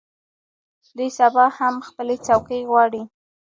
دوی 0.97 1.09
سبا 1.19 1.45
هم 1.57 1.75
خپلې 1.87 2.15
څوکۍ 2.25 2.61
غواړي. 2.69 3.01